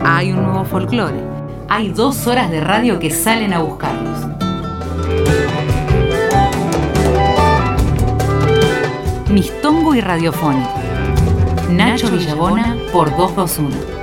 hay 0.00 0.32
un 0.32 0.42
nuevo 0.42 0.64
folclore, 0.64 1.22
hay 1.68 1.90
dos 1.90 2.26
horas 2.26 2.50
de 2.50 2.60
radio 2.60 2.98
que 2.98 3.10
salen 3.10 3.52
a 3.52 3.60
buscarlos. 3.60 4.18
Mistongo 9.30 9.94
y 9.94 10.00
Radiofónico. 10.00 10.70
Nacho 11.70 12.10
Villabona 12.10 12.76
por 12.92 13.16
221. 13.16 13.97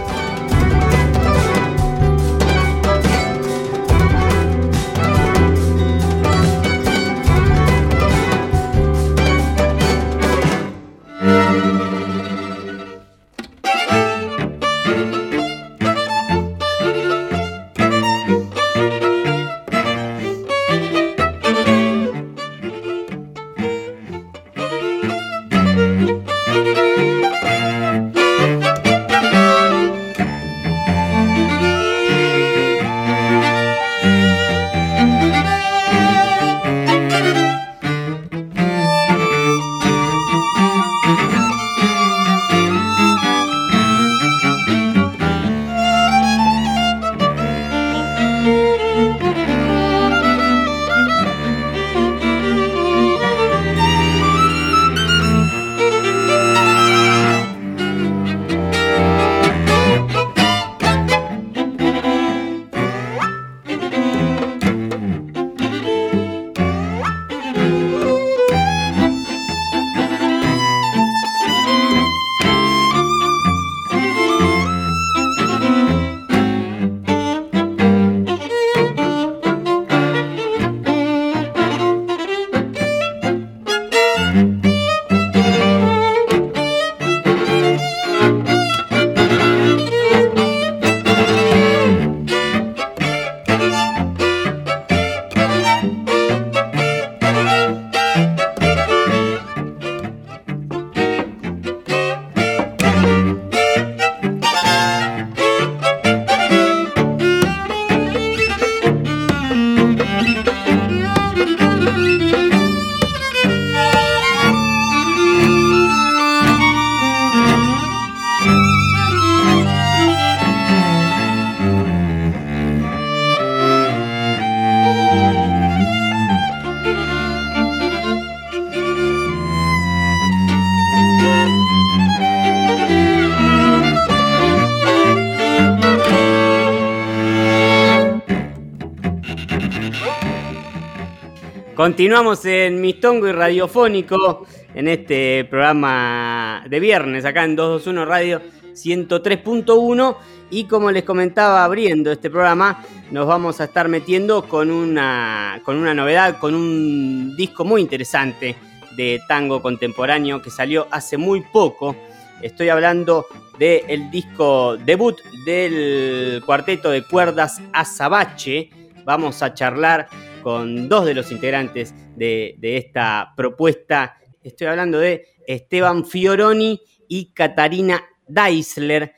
Continuamos 141.85 142.43
en 142.45 142.81
Mistongo 142.81 143.27
y 143.27 143.31
Radiofónico, 143.31 144.47
en 144.73 144.87
este 144.87 145.45
programa 145.45 146.65
de 146.67 146.79
viernes, 146.79 147.25
acá 147.25 147.43
en 147.43 147.55
221 147.55 148.05
Radio 148.07 148.41
103.1. 148.73 150.17
Y 150.49 150.63
como 150.63 150.89
les 150.89 151.03
comentaba 151.03 151.63
abriendo 151.63 152.11
este 152.11 152.31
programa, 152.31 152.83
nos 153.11 153.27
vamos 153.27 153.61
a 153.61 153.65
estar 153.65 153.87
metiendo 153.87 154.47
con 154.47 154.71
una, 154.71 155.61
con 155.63 155.75
una 155.75 155.93
novedad, 155.93 156.39
con 156.39 156.55
un 156.55 157.35
disco 157.37 157.63
muy 157.65 157.81
interesante 157.81 158.55
de 158.97 159.21
tango 159.27 159.61
contemporáneo 159.61 160.41
que 160.41 160.49
salió 160.49 160.87
hace 160.89 161.17
muy 161.17 161.41
poco. 161.41 161.95
Estoy 162.41 162.69
hablando 162.69 163.27
del 163.59 164.09
disco 164.09 164.75
debut 164.75 165.21
del 165.45 166.41
cuarteto 166.47 166.89
de 166.89 167.03
cuerdas 167.03 167.61
Azabache. 167.73 168.71
Vamos 169.05 169.43
a 169.43 169.53
charlar 169.53 170.07
con 170.45 170.87
dos 170.87 171.05
de 171.05 171.15
los 171.15 171.31
integrantes 171.31 171.95
de, 172.15 172.55
esta 172.61 173.33
propuesta. 173.35 174.19
Estoy 174.43 174.67
hablando 174.67 174.99
de 174.99 175.25
Esteban 175.47 176.05
Fioroni 176.05 176.79
y 177.07 177.33
Catarina 177.33 178.05
Deisler, 178.27 179.15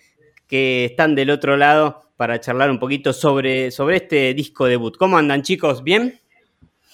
que 0.47 0.85
están 0.85 1.15
del 1.15 1.29
otro 1.31 1.57
lado 1.57 2.13
para 2.15 2.39
charlar 2.39 2.71
un 2.71 2.79
poquito 2.79 3.11
sobre, 3.11 3.71
sobre 3.71 3.97
este 3.97 4.33
disco 4.33 4.67
debut. 4.67 4.95
¿Cómo 4.95 5.17
andan 5.17 5.41
chicos? 5.41 5.83
¿Bien? 5.83 6.17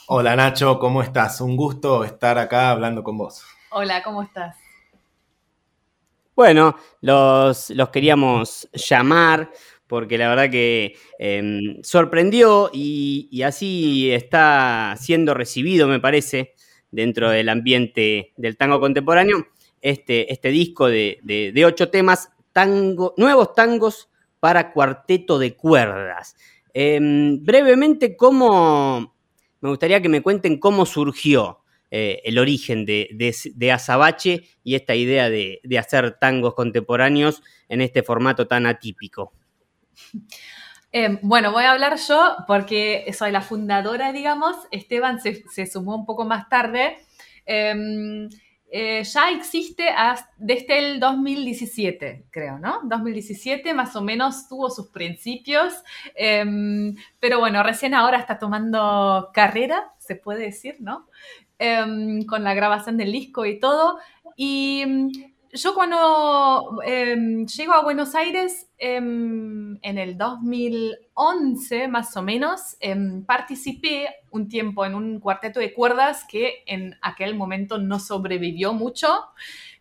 Hola 0.08 0.36
Nacho, 0.36 0.80
¿cómo 0.80 1.04
estás? 1.04 1.40
Un 1.40 1.56
gusto 1.56 2.04
estar 2.04 2.40
acá 2.40 2.72
hablando 2.72 3.04
con 3.04 3.20
vos. 3.20 3.46
Hola, 3.70 4.02
¿cómo 4.02 4.24
estás? 4.24 4.56
Bueno, 6.36 6.76
los, 7.02 7.70
los 7.70 7.90
queríamos 7.90 8.68
llamar 8.74 9.52
porque 9.94 10.18
la 10.18 10.28
verdad 10.28 10.50
que 10.50 10.96
em, 11.20 11.78
sorprendió 11.84 12.72
y, 12.74 13.44
así 13.44 14.12
está 14.12 14.96
siendo 15.00 15.36
recibido, 15.36 15.88
me 15.88 16.00
parece, 16.00 16.56
dentro 16.90 17.30
del 17.30 17.48
ambiente 17.48 18.34
del 18.36 18.58
tango 18.58 18.80
contemporáneo, 18.80 19.46
este, 19.82 20.34
este 20.34 20.50
disco 20.50 20.88
de, 20.88 21.64
ocho 21.64 21.92
temas, 21.92 22.32
tango, 22.52 23.14
nuevos 23.18 23.54
tangos 23.54 24.10
para 24.40 24.74
cuarteto 24.74 25.38
de 25.38 25.56
cuerdas. 25.56 26.38
Em, 26.74 27.46
brevemente, 27.46 28.18
¿cómo, 28.18 29.16
me 29.62 29.70
gustaría 29.70 30.02
que 30.02 30.10
me 30.10 30.24
cuenten 30.24 30.58
cómo 30.58 30.88
surgió 30.88 31.60
eh, 31.92 32.20
el 32.26 32.40
origen 32.40 32.84
de, 32.84 33.10
de, 33.54 33.72
Azabache 33.72 34.42
y 34.64 34.74
esta 34.74 34.96
idea 34.96 35.30
de 35.30 35.78
hacer 35.78 36.18
tangos 36.20 36.56
contemporáneos 36.56 37.44
en 37.70 37.82
este 37.82 38.02
formato 38.02 38.48
tan 38.48 38.66
atípico. 38.66 39.34
Em, 40.96 41.18
bueno, 41.24 41.52
voy 41.52 41.64
a 41.64 41.72
hablar 41.72 41.98
yo 41.98 42.36
porque 42.46 43.12
soy 43.18 43.32
la 43.32 43.42
fundadora, 43.42 44.14
digamos. 44.14 44.56
Esteban 44.70 45.20
se, 45.20 45.66
sumó 45.66 45.96
un 45.96 46.06
poco 46.06 46.24
más 46.24 46.48
tarde. 46.50 47.00
Em, 47.48 48.30
eh, 48.70 49.04
ya 49.04 49.32
existe 49.32 49.88
desde 50.38 50.78
el 50.78 51.00
2017, 51.00 52.26
creo, 52.30 52.60
¿no? 52.60 52.82
2017 52.84 53.74
más 53.74 53.96
o 53.96 54.04
menos 54.04 54.48
tuvo 54.48 54.70
sus 54.70 54.90
principios, 54.90 55.74
em, 56.16 56.96
pero 57.20 57.40
bueno, 57.40 57.64
recién 57.64 57.96
ahora 57.96 58.20
está 58.20 58.38
tomando 58.38 59.32
carrera, 59.34 59.94
se 59.98 60.16
puede 60.16 60.44
decir, 60.44 60.78
¿no? 60.80 61.08
con 62.28 62.44
la 62.44 62.54
grabación 62.54 62.98
del 62.98 63.14
disco 63.14 63.46
y 63.46 63.58
todo. 63.58 63.98
Y 64.36 65.33
yo 65.54 65.76
cuando 65.76 66.80
em, 66.84 67.46
llego 67.46 67.74
a 67.74 67.84
Buenos 67.84 68.16
Aires 68.16 68.70
em, 68.78 69.78
en 69.84 69.98
el 69.98 70.18
2011 70.18 71.88
más 71.88 72.18
o 72.18 72.24
menos, 72.24 72.76
em, 72.80 73.24
participé 73.24 74.10
un 74.32 74.48
tiempo 74.50 74.86
en 74.86 74.96
un 74.96 75.20
cuarteto 75.20 75.60
de 75.60 75.74
cuerdas 75.74 76.26
que 76.28 76.64
en 76.66 76.96
aquel 77.02 77.36
momento 77.36 77.78
no 77.78 78.00
sobrevivió 78.00 78.74
mucho, 78.74 79.08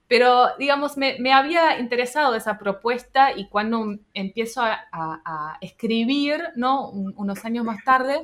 pero 0.08 0.48
digamos, 0.58 0.98
me, 0.98 1.32
había 1.32 1.78
interesado 1.78 2.34
esa 2.34 2.58
propuesta 2.58 3.32
y 3.34 3.48
cuando 3.48 3.96
empiezo 4.12 4.60
a, 4.62 5.56
escribir, 5.62 6.42
¿no? 6.54 6.90
unos 6.90 7.44
años 7.46 7.64
más 7.64 7.82
tarde, 7.82 8.22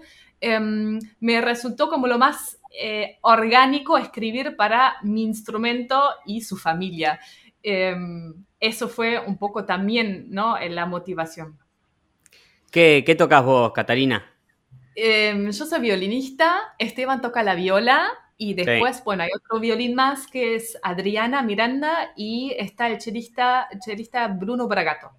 me 1.21 1.41
resultó 1.41 1.89
como 1.89 2.07
lo 2.07 2.19
más 2.19 2.58
eh, 2.71 3.19
orgánico 3.23 3.99
escribir 3.99 4.57
para 4.57 4.97
mi 5.03 5.23
instrumento 5.23 6.03
y 6.27 6.43
su 6.43 6.57
familia. 6.57 7.21
em, 7.63 8.45
eso 8.61 8.89
fue 8.89 9.21
un 9.21 9.39
poco 9.39 9.65
también 9.65 10.27
¿no? 10.31 10.57
la 10.59 10.87
motivación. 10.87 11.59
¿Qué, 12.71 13.03
qué 13.07 13.15
tocas 13.15 13.45
vos, 13.45 13.73
Catalina? 13.73 14.25
Em, 14.95 15.51
yo 15.53 15.65
soy 15.65 15.81
violinista, 15.81 16.75
Esteban 16.77 17.21
toca 17.21 17.45
la 17.45 17.55
viola 17.55 18.11
y 18.37 18.55
después, 18.55 19.03
bueno, 19.05 19.23
hay 19.23 19.31
otro 19.35 19.61
violín 19.61 19.95
más 19.95 20.27
que 20.27 20.55
es 20.57 20.77
Adriana 20.83 21.43
Miranda 21.43 22.13
y 22.17 22.55
está 22.59 22.89
el 22.89 22.99
chelista, 22.99 23.69
chelista 23.85 24.29
Bruno 24.29 24.67
Bragato. 24.67 25.11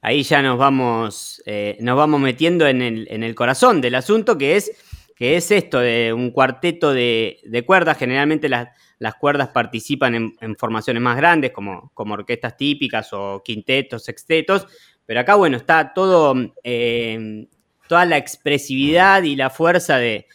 Ahí 0.00 0.22
ya 0.22 0.42
nos 0.42 0.58
vamos, 0.58 1.42
eh, 1.46 1.76
nos 1.80 1.96
vamos 1.96 2.20
metiendo 2.20 2.66
en 2.66 2.82
el, 2.82 3.34
corazón 3.34 3.80
del 3.80 3.94
asunto, 3.94 4.36
que 4.36 4.56
es, 4.56 4.72
que 5.14 5.36
es 5.36 5.50
esto 5.50 5.78
de 5.78 6.12
un 6.12 6.30
cuarteto 6.30 6.92
de, 6.92 7.62
cuerdas. 7.66 7.98
Generalmente 7.98 8.48
las, 8.48 8.68
las 8.98 9.14
cuerdas 9.14 9.48
participan 9.48 10.34
en, 10.40 10.56
formaciones 10.56 11.02
más 11.02 11.16
grandes, 11.16 11.52
como, 11.52 11.90
como 11.94 12.14
orquestas 12.14 12.56
típicas 12.56 13.12
o 13.12 13.42
quintetos, 13.44 14.04
sextetos, 14.04 14.66
pero 15.06 15.20
acá, 15.20 15.34
bueno, 15.34 15.56
está 15.56 15.92
todo 15.92 16.34
eh, 16.62 17.46
toda 17.88 18.04
la 18.04 18.16
expresividad 18.16 19.22
y 19.22 19.36
la 19.36 19.50
fuerza 19.50 19.98
de, 19.98 20.26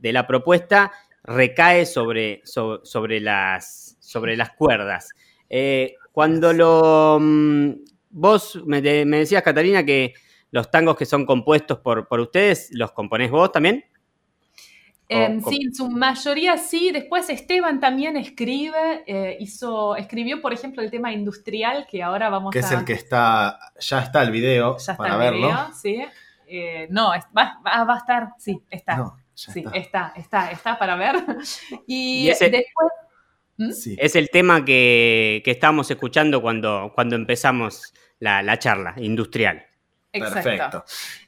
la 0.00 0.26
propuesta 0.26 0.92
recae 1.22 1.86
sobre, 1.86 2.42
sobre, 2.44 3.20
las, 3.20 3.96
sobre 4.00 4.36
las 4.36 4.50
cuerdas. 4.52 5.10
Eh, 5.48 5.94
cuando 6.12 6.52
lo... 6.52 7.18
Mm, 7.20 7.70
vos 8.10 8.60
me, 8.66 8.80
decías, 8.82 9.42
Catalina, 9.42 9.84
que 9.84 10.14
los 10.50 10.70
tangos 10.70 10.96
que 10.96 11.06
son 11.06 11.26
compuestos 11.26 11.78
por, 11.78 12.06
por 12.06 12.20
ustedes, 12.20 12.68
¿los 12.72 12.92
componés 12.92 13.30
vos 13.30 13.50
también? 13.50 13.84
Em, 15.08 15.42
sí, 15.42 15.60
en 15.62 15.74
su 15.74 15.90
mayoría 15.90 16.56
sí. 16.56 16.90
Después 16.92 17.28
Esteban 17.28 17.80
también 17.80 18.16
escribe, 18.16 19.04
eh, 19.06 19.36
hizo, 19.40 19.96
escribió, 19.96 20.40
por 20.40 20.52
ejemplo, 20.52 20.82
el 20.82 20.90
tema 20.90 21.12
industrial 21.12 21.86
que 21.90 22.02
ahora 22.02 22.30
vamos 22.30 22.50
a... 22.50 22.52
Que 22.52 22.60
es 22.60 22.70
el 22.70 22.84
que 22.84 22.94
está, 22.94 23.58
ya 23.78 24.00
está 24.00 24.22
el 24.22 24.30
video 24.30 24.76
ya 24.78 24.92
está 24.92 24.96
para 24.96 25.14
el 25.14 25.20
verlo. 25.20 25.46
Video, 25.48 25.72
sí. 25.74 26.04
Eh, 26.46 26.86
no, 26.90 27.10
va, 27.36 27.60
a 27.64 27.96
estar, 27.96 28.28
sí, 28.38 28.62
está. 28.70 29.14
sí, 29.34 29.64
está. 29.74 30.12
está. 30.16 30.50
está, 30.50 30.78
para 30.78 30.96
ver. 30.96 31.16
Y, 31.86 32.28
después... 32.28 32.64
¿Mm? 33.56 33.70
Es 33.98 34.16
el 34.16 34.30
tema 34.30 34.64
que, 34.64 35.42
que 35.44 35.52
estábamos 35.52 35.88
escuchando 35.90 36.42
cuando, 36.42 36.90
cuando 36.94 37.14
empezamos 37.14 37.92
la, 38.18 38.58
charla 38.58 38.94
industrial. 38.96 39.64
Perfecto. 40.12 40.84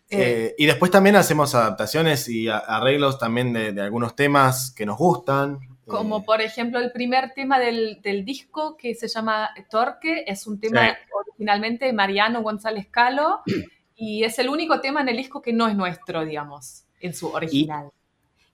Eh, 0.09 0.19
eh, 0.19 0.55
y 0.57 0.67
después 0.67 0.91
también 0.91 1.17
hacemos 1.17 1.55
adaptaciones 1.57 2.29
y 2.29 2.49
arreglos 2.49 3.19
también 3.19 3.53
de, 3.53 3.81
algunos 3.81 4.15
temas 4.15 4.71
que 4.71 4.87
nos 4.87 4.97
gustan. 4.97 5.59
Como 5.85 6.25
por 6.25 6.41
ejemplo 6.41 6.79
el 6.81 6.93
primer 6.93 7.33
tema 7.33 7.59
del, 7.59 8.01
disco 8.25 8.77
que 8.77 8.95
se 8.95 9.09
llama 9.09 9.51
Torque, 9.69 10.25
es 10.27 10.47
un 10.47 10.61
tema 10.61 10.97
originalmente 11.13 11.87
de 11.87 11.93
Mariano 11.93 12.43
González 12.43 12.87
Calo 12.89 13.43
y 13.97 14.23
es 14.23 14.39
el 14.39 14.49
único 14.49 14.81
tema 14.81 15.01
en 15.01 15.09
el 15.09 15.17
disco 15.17 15.43
que 15.43 15.53
no 15.53 15.67
es 15.67 15.75
nuestro, 15.75 16.25
digamos, 16.25 16.85
en 17.01 17.13
su 17.13 17.29
original. 17.29 17.91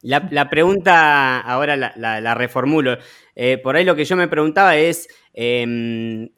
la, 0.00 0.48
pregunta, 0.48 1.40
ahora 1.40 1.76
la, 1.76 2.34
reformulo. 2.34 2.96
Eh, 3.34 3.58
por 3.58 3.76
ahí 3.76 3.84
lo 3.84 3.94
que 3.94 4.06
yo 4.06 4.16
me 4.16 4.28
preguntaba 4.28 4.76
es, 4.76 5.06
em, 5.34 6.30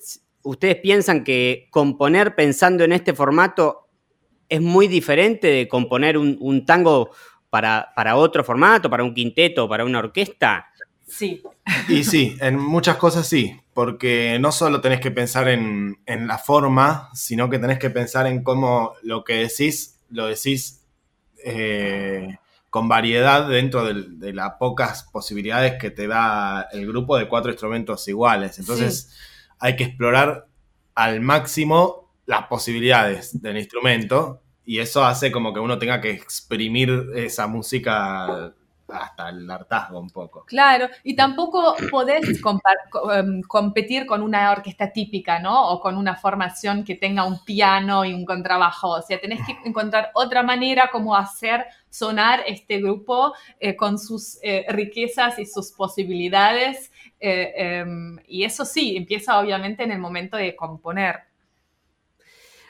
¿ustedes 0.42 0.76
piensan 0.76 1.22
que 1.22 1.68
componer 1.70 2.34
pensando 2.34 2.82
en 2.82 2.92
este 2.92 3.14
formato 3.14 3.83
es 4.54 4.60
muy 4.60 4.88
diferente 4.88 5.48
de 5.48 5.68
componer 5.68 6.16
un, 6.16 6.66
tango 6.66 7.10
para, 7.50 7.92
para, 7.94 8.16
otro 8.16 8.44
formato, 8.44 8.88
para 8.88 9.04
un 9.04 9.14
quinteto, 9.14 9.68
para 9.68 9.84
una 9.84 9.98
orquesta? 9.98 10.68
Sí. 11.06 11.42
Y 11.88 12.04
sí, 12.04 12.36
en 12.40 12.58
muchas 12.58 12.96
cosas 12.96 13.26
sí, 13.26 13.60
porque 13.72 14.38
no 14.40 14.52
solo 14.52 14.80
tenés 14.80 15.00
que 15.00 15.10
pensar 15.10 15.48
en, 15.48 15.98
la 16.06 16.38
forma, 16.38 17.10
sino 17.14 17.50
que 17.50 17.58
tenés 17.58 17.78
que 17.78 17.90
pensar 17.90 18.26
en 18.26 18.42
cómo 18.42 18.94
lo 19.02 19.24
que 19.24 19.34
decís, 19.34 20.00
lo 20.10 20.26
decís 20.26 20.84
eh, 21.44 22.38
con 22.70 22.88
variedad 22.88 23.48
dentro 23.48 23.84
de, 23.84 24.32
las 24.32 24.52
pocas 24.58 25.04
posibilidades 25.12 25.74
que 25.80 25.90
te 25.90 26.06
da 26.06 26.68
el 26.72 26.86
grupo 26.86 27.16
de 27.16 27.28
cuatro 27.28 27.50
instrumentos 27.50 28.06
iguales. 28.08 28.58
Entonces 28.58 29.12
hay 29.58 29.76
que 29.76 29.84
explorar 29.84 30.46
al 30.94 31.20
máximo 31.20 32.04
las 32.26 32.46
posibilidades 32.46 33.40
del 33.42 33.58
instrumento 33.58 34.43
y 34.66 34.78
eso 34.78 35.04
hace 35.04 35.30
como 35.30 35.52
que 35.52 35.60
uno 35.60 35.78
tenga 35.78 36.00
que 36.00 36.10
exprimir 36.10 37.10
esa 37.14 37.46
música 37.46 38.54
hasta 38.88 39.30
el 39.30 39.50
hartazgo 39.50 39.98
un 39.98 40.10
poco. 40.10 40.44
Claro, 40.46 40.88
y 41.02 41.16
tampoco 41.16 41.74
podés 41.90 42.22
em, 43.14 43.42
competir 43.42 44.06
con 44.06 44.22
una 44.22 44.50
orquesta 44.52 44.92
típica, 44.92 45.38
¿no? 45.38 45.70
O 45.70 45.80
con 45.80 45.96
una 45.96 46.16
formación 46.16 46.84
que 46.84 46.94
tenga 46.94 47.24
un 47.24 47.44
piano 47.44 48.04
y 48.04 48.14
un 48.14 48.24
contrabajo. 48.24 48.90
O 48.90 49.02
sea, 49.02 49.20
tenés 49.20 49.40
que 49.46 49.56
encontrar 49.68 50.10
otra 50.14 50.42
manera 50.42 50.90
como 50.92 51.16
hacer 51.16 51.66
sonar 51.88 52.42
este 52.46 52.80
grupo 52.80 53.34
eh, 53.60 53.76
con 53.76 53.98
sus 53.98 54.38
eh, 54.42 54.66
riquezas 54.68 55.38
y 55.38 55.46
sus 55.46 55.72
posibilidades. 55.72 56.92
Eh, 57.20 57.52
em, 57.56 58.18
y 58.26 58.44
eso 58.44 58.64
sí, 58.64 58.96
empieza 58.96 59.38
obviamente 59.38 59.82
en 59.82 59.92
el 59.92 59.98
momento 59.98 60.36
de 60.36 60.54
componer. 60.54 61.33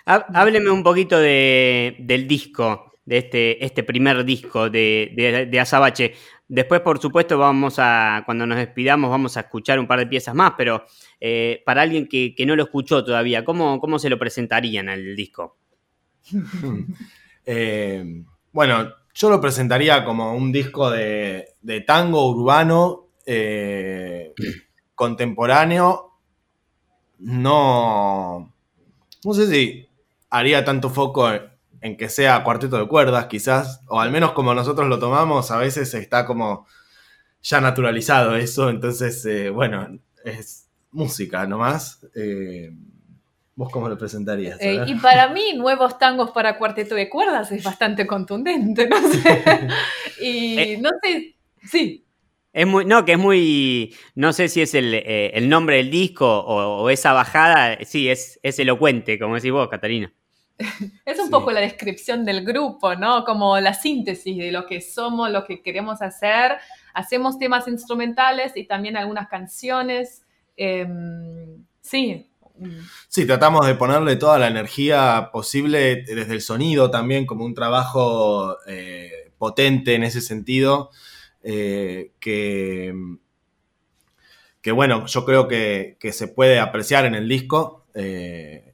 Hábleme 0.04 0.70
un 0.70 0.82
poquito 0.82 1.18
del 1.18 2.26
disco 2.28 2.92
de 3.06 3.18
este, 3.18 3.64
este 3.64 3.82
primer 3.82 4.24
disco 4.24 4.70
de, 4.70 5.46
de, 5.50 5.60
Azabache. 5.60 6.14
Después, 6.48 6.80
por 6.80 7.00
supuesto, 7.00 7.38
vamos 7.38 7.76
a, 7.78 8.22
cuando 8.24 8.46
nos 8.46 8.58
despidamos, 8.58 9.10
vamos 9.10 9.36
a 9.36 9.40
escuchar 9.40 9.78
un 9.78 9.86
par 9.86 9.98
de 9.98 10.06
piezas 10.06 10.34
más, 10.34 10.52
pero 10.56 10.84
eh, 11.20 11.62
para 11.64 11.82
alguien 11.82 12.06
que, 12.06 12.34
no 12.46 12.56
lo 12.56 12.64
escuchó 12.64 13.04
todavía, 13.04 13.44
¿cómo, 13.44 13.80
cómo 13.80 13.98
se 13.98 14.10
lo 14.10 14.18
presentarían 14.18 14.88
al 14.88 15.16
disco? 15.16 15.56
Eh, 17.46 18.24
bueno, 18.52 18.90
yo 19.12 19.28
lo 19.28 19.38
presentaría 19.38 20.02
como 20.02 20.34
un 20.34 20.50
disco 20.50 20.90
de, 20.90 21.54
tango 21.86 22.30
urbano 22.30 23.08
eh, 23.26 24.32
contemporáneo. 24.94 26.12
No, 27.18 28.50
no 29.22 29.34
sé 29.34 29.46
si 29.46 29.83
haría 30.34 30.64
tanto 30.64 30.90
foco 30.90 31.30
en 31.80 31.96
que 31.96 32.08
sea 32.08 32.42
cuarteto 32.42 32.76
de 32.76 32.88
cuerdas, 32.88 33.26
quizás, 33.26 33.82
o 33.86 34.00
al 34.00 34.10
menos 34.10 34.32
como 34.32 34.52
nosotros 34.52 34.88
lo 34.88 34.98
tomamos, 34.98 35.50
a 35.52 35.58
veces 35.58 35.94
está 35.94 36.26
como 36.26 36.66
ya 37.40 37.60
naturalizado 37.60 38.34
eso, 38.34 38.68
entonces, 38.68 39.24
eh, 39.26 39.50
bueno, 39.50 40.00
es 40.24 40.68
música 40.90 41.46
nomás. 41.46 42.04
Eh, 42.16 42.72
¿Vos 43.54 43.70
cómo 43.70 43.88
lo 43.88 43.96
presentarías? 43.96 44.60
Eh, 44.60 44.82
y 44.88 44.96
para 44.96 45.28
mí, 45.28 45.52
nuevos 45.54 45.96
tangos 45.98 46.32
para 46.32 46.58
cuarteto 46.58 46.96
de 46.96 47.08
cuerdas 47.08 47.52
es 47.52 47.62
bastante 47.62 48.04
contundente, 48.04 48.88
no 48.88 48.96
sé. 49.12 49.68
y 50.20 50.78
no 50.78 50.90
sé, 51.00 51.36
sí. 51.62 52.04
Es 52.52 52.66
muy, 52.66 52.84
no, 52.84 53.04
que 53.04 53.12
es 53.12 53.18
muy, 53.18 53.94
no 54.16 54.32
sé 54.32 54.48
si 54.48 54.62
es 54.62 54.74
el, 54.74 55.48
nombre 55.48 55.76
del 55.76 55.90
disco 55.90 56.26
o, 56.26 56.90
esa 56.90 57.12
bajada, 57.12 57.78
sí, 57.84 58.08
es, 58.08 58.40
es 58.42 58.58
elocuente, 58.58 59.18
como 59.18 59.36
decís 59.36 59.52
vos, 59.52 59.68
Catalina. 59.68 60.12
Es 61.04 61.18
un 61.18 61.30
poco 61.30 61.50
la 61.50 61.60
descripción 61.60 62.24
del 62.24 62.44
grupo, 62.44 62.94
¿no? 62.94 63.24
Como 63.24 63.58
la 63.60 63.74
síntesis 63.74 64.36
de 64.36 64.52
lo 64.52 64.66
que 64.66 64.80
somos, 64.80 65.30
lo 65.30 65.44
que 65.44 65.62
queremos 65.62 66.02
hacer. 66.02 66.52
Hacemos 66.92 67.38
temas 67.38 67.66
instrumentales 67.68 68.52
y 68.56 68.64
también 68.64 68.96
algunas 68.96 69.28
canciones. 69.28 70.22
Em, 70.56 71.64
sí. 71.80 72.30
Sí, 73.08 73.26
tratamos 73.26 73.66
de 73.66 73.74
ponerle 73.74 74.14
toda 74.14 74.38
la 74.38 74.46
energía 74.46 75.30
posible 75.32 76.04
desde 76.06 76.34
el 76.34 76.40
sonido 76.40 76.88
también, 76.90 77.26
como 77.26 77.44
un 77.44 77.54
trabajo 77.54 78.56
eh, 78.68 79.32
potente 79.38 79.94
en 79.94 80.04
ese 80.04 80.20
sentido, 80.20 80.90
eh, 81.42 82.12
que, 82.20 82.94
que, 84.62 84.70
bueno, 84.70 85.06
yo 85.06 85.24
creo 85.24 85.48
que, 85.48 85.96
se 86.12 86.28
puede 86.28 86.60
apreciar 86.60 87.06
en 87.06 87.16
el 87.16 87.28
disco. 87.28 87.86
Eh, 87.92 88.73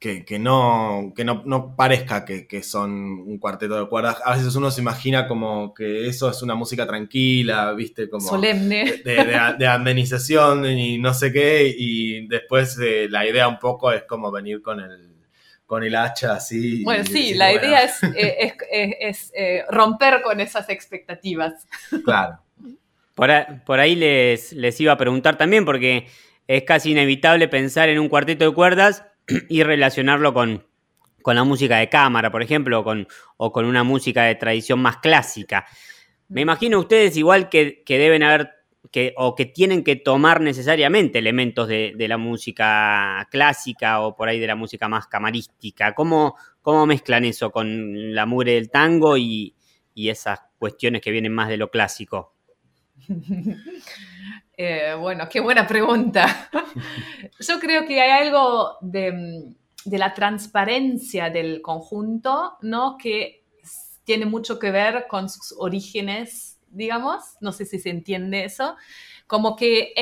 que, 0.00 0.38
no, 0.38 1.12
que 1.14 1.24
no, 1.24 1.76
parezca 1.76 2.24
que, 2.24 2.62
son 2.62 2.90
un 2.90 3.38
cuarteto 3.38 3.78
de 3.78 3.86
cuerdas. 3.86 4.16
A 4.24 4.34
veces 4.34 4.56
uno 4.56 4.70
se 4.70 4.80
imagina 4.80 5.28
como 5.28 5.74
que 5.74 6.08
eso 6.08 6.30
es 6.30 6.40
una 6.42 6.54
música 6.54 6.86
tranquila, 6.86 7.74
¿viste? 7.74 8.08
Como 8.08 8.26
Solemne. 8.26 9.02
De, 9.04 9.66
amenización 9.66 10.64
y 10.64 10.96
no 10.96 11.12
sé 11.12 11.30
qué, 11.30 11.74
y 11.76 12.26
después 12.28 12.78
eh, 12.82 13.08
la 13.10 13.26
idea 13.26 13.46
un 13.46 13.58
poco 13.58 13.92
es 13.92 14.04
como 14.04 14.32
venir 14.32 14.62
con 14.62 14.80
el, 14.80 15.16
con 15.66 15.84
el 15.84 15.94
hacha 15.94 16.32
así. 16.32 16.82
Bueno, 16.82 17.04
sí, 17.04 17.34
la 17.34 17.52
idea 17.52 17.82
es, 17.82 18.02
eh, 18.02 18.54
eh, 19.34 19.64
romper 19.68 20.22
con 20.22 20.40
esas 20.40 20.70
expectativas. 20.70 21.66
Claro. 22.06 22.38
Por, 23.14 23.78
ahí, 23.80 23.96
les, 23.96 24.54
les 24.54 24.80
iba 24.80 24.92
a 24.92 24.96
preguntar 24.96 25.36
también, 25.36 25.66
porque 25.66 26.06
es 26.48 26.62
casi 26.62 26.92
inevitable 26.92 27.48
pensar 27.48 27.90
en 27.90 27.98
un 27.98 28.08
cuarteto 28.08 28.46
de 28.46 28.54
cuerdas 28.54 29.04
y 29.48 29.62
relacionarlo 29.62 30.34
con, 30.34 30.66
la 31.24 31.44
música 31.44 31.76
de 31.76 31.88
cámara, 31.88 32.30
por 32.30 32.42
ejemplo, 32.42 32.80
o 32.80 32.84
con, 32.84 33.06
o 33.36 33.52
con 33.52 33.66
una 33.66 33.84
música 33.84 34.24
de 34.24 34.34
tradición 34.34 34.80
más 34.80 34.96
clásica. 34.96 35.66
Me 36.30 36.42
imagino 36.42 36.78
ustedes 36.78 37.16
igual 37.16 37.48
que, 37.48 37.82
deben 37.86 38.22
haber 38.22 38.50
que, 38.92 39.14
o 39.16 39.34
que 39.34 39.46
tienen 39.46 39.82
que 39.82 39.96
tomar 39.96 40.40
necesariamente 40.40 41.18
elementos 41.18 41.66
de, 41.66 41.94
la 42.08 42.18
música 42.18 43.26
clásica 43.32 44.00
o 44.00 44.14
por 44.14 44.28
ahí 44.28 44.38
de 44.38 44.46
la 44.46 44.54
música 44.54 44.88
más 44.88 45.08
camarística. 45.08 45.92
¿Cómo, 45.92 46.36
cómo 46.62 46.86
mezclan 46.86 47.24
eso 47.24 47.50
con 47.50 48.14
la 48.14 48.26
mugre 48.26 48.54
del 48.54 48.70
tango 48.70 49.16
y, 49.16 49.56
esas 49.96 50.40
cuestiones 50.58 51.02
que 51.02 51.10
vienen 51.10 51.32
más 51.32 51.48
de 51.48 51.58
lo 51.58 51.70
clásico? 51.70 52.34
Eh, 54.62 54.94
bueno, 54.94 55.26
qué 55.26 55.40
buena 55.40 55.66
pregunta. 55.66 56.50
Yo 57.40 57.58
creo 57.58 57.86
que 57.86 57.98
hay 57.98 58.26
algo 58.26 58.76
de, 58.82 59.54
de, 59.86 59.98
la 59.98 60.12
transparencia 60.12 61.30
del 61.30 61.62
conjunto, 61.62 62.58
¿no? 62.60 62.98
Que 62.98 63.46
tiene 64.04 64.26
mucho 64.26 64.58
que 64.58 64.70
ver 64.70 65.06
con 65.08 65.30
sus 65.30 65.54
orígenes 65.56 66.50
digamos, 66.70 67.36
no 67.40 67.52
sé 67.52 67.64
si 67.64 67.78
se 67.78 67.90
entiende 67.90 68.44
eso, 68.44 68.76
como 69.26 69.54
que 69.54 69.92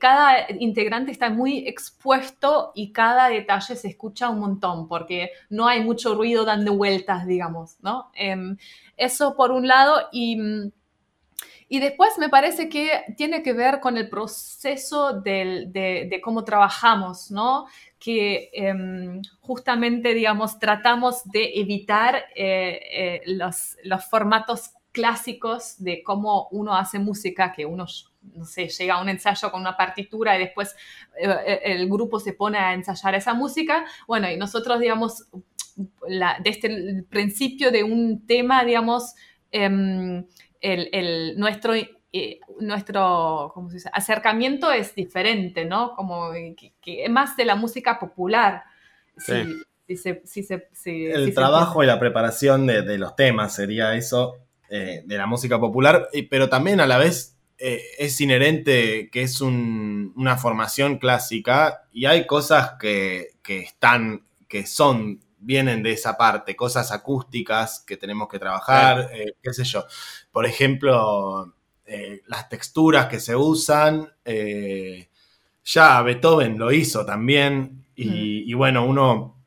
cada 0.00 0.46
integrante 0.58 1.12
está 1.12 1.30
muy 1.30 1.68
expuesto 1.68 2.72
y 2.74 2.92
cada 2.92 3.28
detalle 3.28 3.76
se 3.76 3.88
escucha 3.88 4.28
un 4.30 4.40
montón, 4.40 4.88
porque 4.88 5.30
no 5.50 5.68
hay 5.68 5.82
mucho 5.82 6.14
ruido 6.14 6.44
dando 6.44 6.76
vueltas, 6.76 7.26
digamos, 7.26 7.76
¿no? 7.80 8.10
Em, 8.14 8.56
eso 8.96 9.36
por 9.36 9.52
un 9.52 9.68
lado, 9.68 10.08
y, 10.12 10.38
y, 11.72 11.80
después 11.80 12.18
me 12.18 12.28
parece 12.28 12.68
que 12.68 13.04
tiene 13.16 13.42
que 13.42 13.52
ver 13.52 13.80
con 13.80 13.96
el 13.96 14.08
proceso 14.08 15.20
de, 15.20 16.20
cómo 16.22 16.44
trabajamos, 16.44 17.30
¿no? 17.30 17.66
que 17.98 18.50
em, 18.52 19.22
justamente, 19.40 20.12
digamos, 20.12 20.58
tratamos 20.58 21.22
de 21.24 21.52
evitar 21.60 22.16
eh, 22.34 22.80
eh, 22.92 23.22
los, 23.26 23.76
los 23.84 24.04
formatos 24.04 24.72
clásicos 24.92 25.76
de 25.78 26.02
cómo 26.02 26.48
uno 26.50 26.76
hace 26.76 26.98
música, 26.98 27.52
que 27.52 27.64
uno, 27.64 27.86
no 28.34 28.44
sé, 28.44 28.68
llega 28.68 28.94
a 28.94 29.02
un 29.02 29.08
ensayo 29.08 29.50
con 29.50 29.60
una 29.60 29.76
partitura 29.76 30.36
y 30.36 30.40
después 30.40 30.76
eh, 31.18 31.60
el 31.64 31.88
grupo 31.88 32.20
se 32.20 32.34
pone 32.34 32.58
a 32.58 32.74
ensayar 32.74 33.14
esa 33.14 33.34
música. 33.34 33.84
Bueno, 34.06 34.30
y 34.30 34.36
nosotros, 34.36 34.78
digamos, 34.78 35.26
desde 36.40 36.68
el 36.68 37.04
principio 37.04 37.70
de 37.70 37.82
un 37.82 38.26
tema, 38.26 38.64
digamos, 38.64 39.14
em, 39.50 40.26
el, 40.62 41.38
nuestro, 41.38 41.74
eh, 41.74 42.40
nuestro 42.60 43.50
¿cómo 43.54 43.68
se 43.68 43.76
dice? 43.76 43.90
acercamiento 43.92 44.72
es 44.72 44.94
diferente, 44.94 45.64
¿no? 45.64 45.94
Como 45.94 46.30
que, 46.32 47.04
es 47.04 47.10
más 47.10 47.36
de 47.36 47.44
la 47.44 47.56
música 47.56 47.98
popular. 47.98 48.62
Sí. 49.18 49.60
el 49.86 51.34
trabajo 51.34 51.82
y 51.82 51.86
la 51.86 52.00
preparación 52.00 52.66
de, 52.66 52.80
de, 52.82 52.96
los 52.96 53.14
temas 53.14 53.54
sería 53.54 53.94
eso. 53.94 54.38
Eh, 54.74 55.02
de 55.04 55.18
la 55.18 55.26
música 55.26 55.60
popular, 55.60 56.08
pero 56.30 56.48
también 56.48 56.80
a 56.80 56.86
la 56.86 56.96
vez 56.96 57.36
eh, 57.58 57.82
es 57.98 58.18
inherente 58.22 59.10
que 59.12 59.20
es 59.20 59.42
una 59.42 60.38
formación 60.38 60.96
clásica 60.96 61.84
y 61.92 62.06
hay 62.06 62.26
cosas 62.26 62.76
que, 62.80 63.34
están, 63.46 64.24
que 64.48 64.64
son, 64.64 65.20
vienen 65.42 65.82
de 65.82 65.92
esa 65.92 66.16
parte, 66.16 66.56
cosas 66.56 66.90
acústicas 66.92 67.84
que 67.86 67.96
tenemos 67.96 68.28
que 68.28 68.38
trabajar, 68.38 69.10
eh, 69.12 69.34
qué 69.42 69.52
sé 69.52 69.64
yo. 69.64 69.84
Por 70.30 70.46
ejemplo, 70.46 71.54
las 72.26 72.48
texturas 72.48 73.06
que 73.06 73.20
se 73.20 73.36
usan, 73.36 74.10
ya 75.64 76.02
Beethoven 76.02 76.58
lo 76.58 76.72
hizo 76.72 77.04
también 77.04 77.84
y, 77.94 78.50
y 78.50 78.54
bueno, 78.54 78.86
uno 78.86 79.42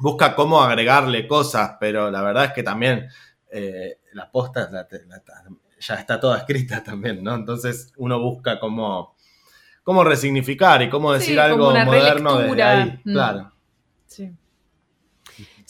busca 0.00 0.34
cómo 0.34 0.62
agregarle 0.62 1.28
cosas, 1.28 1.76
pero 1.78 2.10
la 2.10 2.22
verdad 2.22 2.46
es 2.46 2.52
que 2.52 2.62
también 2.62 3.08
eh, 3.52 3.98
la 4.14 4.30
posta 4.30 4.70
ya 5.80 5.94
está 5.94 6.18
toda 6.18 6.38
escrita 6.38 6.82
también, 6.84 7.22
¿no? 7.22 7.34
Entonces 7.34 7.92
uno 7.96 8.18
busca 8.18 8.58
cómo, 8.58 9.14
cómo 9.82 10.02
resignificar 10.02 10.82
y 10.82 10.90
cómo 10.90 11.12
decir 11.12 11.38
algo 11.38 11.70
moderno 11.72 12.38
de 12.38 12.62
ahí. 12.62 13.00
Mm. 13.04 13.12
Claro. 13.12 13.52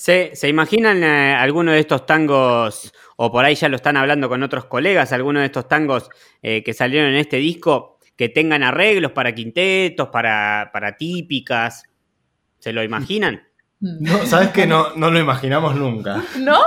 ¿Se, 0.00 0.48
imaginan 0.48 1.04
eh, 1.04 1.34
alguno 1.34 1.72
de 1.72 1.80
estos 1.80 2.06
tangos, 2.06 2.90
o 3.16 3.30
por 3.30 3.44
ahí 3.44 3.54
ya 3.54 3.68
lo 3.68 3.76
están 3.76 3.98
hablando 3.98 4.30
con 4.30 4.42
otros 4.42 4.64
colegas, 4.64 5.12
alguno 5.12 5.40
de 5.40 5.46
estos 5.46 5.68
tangos 5.68 6.08
eh, 6.40 6.62
que 6.62 6.72
salieron 6.72 7.10
en 7.10 7.16
este 7.16 7.36
disco, 7.36 7.98
que 8.16 8.30
tengan 8.30 8.62
arreglos 8.62 9.12
para 9.12 9.34
quintetos, 9.34 10.08
para, 10.08 10.70
para 10.72 10.96
típicas? 10.96 11.82
¿Se 12.60 12.72
lo 12.72 12.82
imaginan? 12.82 13.49
No, 13.80 14.26
sabes 14.26 14.50
que 14.50 14.66
no, 14.66 14.88
no 14.96 15.10
lo 15.10 15.18
imaginamos 15.18 15.74
nunca. 15.74 16.22
¿No? 16.38 16.60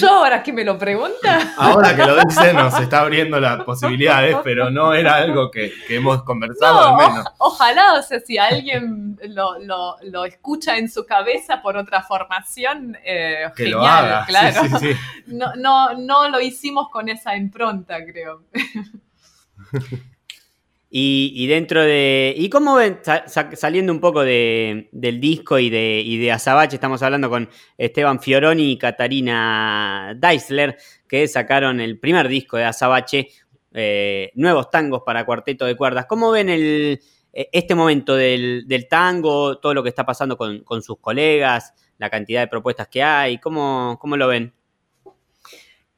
Yo 0.00 0.08
ahora 0.08 0.40
que 0.42 0.52
me 0.52 0.64
lo 0.64 0.78
pregunta. 0.78 1.52
Ahora 1.56 1.96
que 1.96 2.06
lo 2.06 2.16
dice 2.24 2.54
nos 2.54 2.78
está 2.78 3.00
abriendo 3.00 3.40
las 3.40 3.62
posibilidades, 3.64 4.36
pero 4.44 4.70
no 4.70 4.94
era 4.94 5.16
algo 5.16 5.50
que, 5.50 5.72
hemos 5.88 6.22
conversado 6.22 6.96
al 6.96 6.96
menos. 6.96 7.26
ojalá, 7.38 7.94
o 7.94 8.02
sea, 8.02 8.20
si 8.20 8.38
alguien 8.38 9.18
lo, 9.28 10.24
escucha 10.24 10.76
en 10.76 10.88
su 10.88 11.04
cabeza 11.04 11.60
por 11.60 11.76
otra 11.76 12.02
formación, 12.02 12.96
eh, 13.04 13.50
que 13.56 13.66
lo 13.66 13.84
haga. 13.84 14.24
claro. 14.26 14.62
No, 15.26 15.54
no, 15.56 15.94
no 15.94 16.28
lo 16.28 16.40
hicimos 16.40 16.88
con 16.90 17.08
esa 17.08 17.36
impronta, 17.36 18.04
creo. 18.04 18.42
Y, 20.94 21.46
dentro 21.46 21.80
de. 21.82 22.34
¿Y 22.36 22.50
cómo 22.50 22.74
ven, 22.74 23.00
saliendo 23.54 23.94
un 23.94 23.98
poco 23.98 24.22
del 24.24 25.20
disco 25.20 25.58
y 25.58 25.70
de, 25.70 26.02
y 26.04 26.18
de 26.18 26.30
Azabache, 26.32 26.76
estamos 26.76 27.02
hablando 27.02 27.30
con 27.30 27.48
Esteban 27.78 28.20
Fioroni 28.20 28.72
y 28.72 28.76
Catarina 28.76 30.14
Deisler, 30.14 30.76
que 31.08 31.26
sacaron 31.28 31.80
el 31.80 31.98
primer 31.98 32.28
disco 32.28 32.58
de 32.58 32.64
Azabache, 32.64 33.28
eh, 33.72 34.32
Nuevos 34.34 34.68
Tangos 34.68 35.02
para 35.06 35.24
Cuarteto 35.24 35.64
de 35.64 35.76
Cuerdas. 35.76 36.04
¿Cómo 36.04 36.30
ven 36.30 36.50
el, 36.50 37.00
e, 37.32 37.48
este 37.52 37.74
momento 37.74 38.14
del, 38.14 38.66
tango, 38.90 39.56
todo 39.60 39.72
lo 39.72 39.82
que 39.82 39.88
está 39.88 40.04
pasando 40.04 40.36
con, 40.36 40.82
sus 40.82 40.98
colegas, 40.98 41.72
la 41.96 42.10
cantidad 42.10 42.42
de 42.42 42.48
propuestas 42.48 42.88
que 42.88 43.02
hay? 43.02 43.38
¿Cómo, 43.38 43.96
cómo 43.98 44.18
lo 44.18 44.28
ven? 44.28 44.52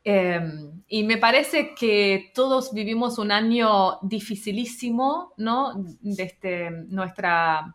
Em, 0.06 0.82
y 0.86 1.02
me 1.04 1.16
parece 1.16 1.74
que 1.74 2.30
todos 2.34 2.74
vivimos 2.74 3.18
un 3.18 3.32
año 3.32 3.98
dificilísimo, 4.02 5.32
¿no? 5.38 5.72
Desde 6.00 6.22
este, 6.24 6.70
nuestra 6.88 7.74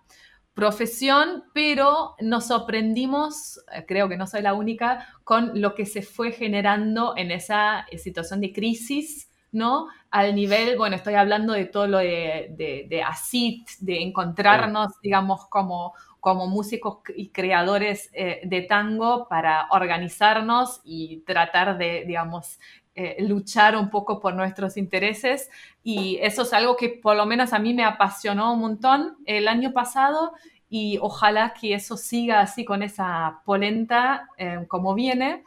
profesión, 0.54 1.46
pero 1.54 2.16
nos 2.20 2.48
sorprendimos, 2.48 3.60
eh, 3.74 3.84
creo 3.88 4.08
que 4.08 4.18
no 4.18 4.28
soy 4.28 4.44
la 4.44 4.54
única, 4.54 5.08
con 5.24 5.60
lo 5.60 5.74
que 5.74 5.88
se 5.88 6.04
fue 6.04 6.32
generando 6.32 7.16
en 7.18 7.32
esa 7.32 7.88
situación 7.98 8.42
de 8.42 8.54
crisis, 8.54 9.30
¿no? 9.52 9.88
Al 10.12 10.36
nivel, 10.36 10.78
bueno, 10.78 10.96
estoy 10.96 11.16
hablando 11.16 11.54
de 11.54 11.66
todo 11.66 11.88
lo 11.88 11.98
de, 11.98 12.50
de, 12.52 12.86
de 12.88 13.02
ACID, 13.02 13.66
de 13.80 14.04
encontrarnos, 14.04 15.00
digamos, 15.02 15.48
como 15.48 15.94
como 16.20 16.48
músicos 16.48 17.00
y 17.16 17.30
creadores 17.30 18.10
eh, 18.14 18.42
de 18.44 18.62
tango 18.62 19.28
para 19.30 19.68
organizarnos 19.72 20.82
y 20.84 21.22
tratar 21.26 21.78
de, 21.78 22.04
digamos, 22.06 22.60
eh, 22.96 23.18
luchar 23.20 23.78
un 23.78 23.90
poco 23.90 24.20
por 24.20 24.34
nuestros 24.34 24.76
intereses. 24.78 25.50
Y 25.84 26.18
eso 26.22 26.42
es 26.42 26.54
algo 26.54 26.76
que 26.76 26.90
por 26.90 27.16
lo 27.16 27.26
menos 27.26 27.54
a 27.54 27.60
mí 27.60 27.74
me 27.74 27.86
apasionó 27.86 28.54
un 28.54 28.60
montón 28.60 29.18
el 29.26 29.48
año 29.48 29.72
pasado 29.72 30.34
y 30.70 30.98
ojalá 31.02 31.54
que 31.60 31.74
eso 31.74 31.98
siga 31.98 32.42
así 32.42 32.66
con 32.66 32.84
esa 32.84 33.42
polenta 33.46 34.28
eh, 34.38 34.66
como 34.68 34.94
viene. 34.94 35.44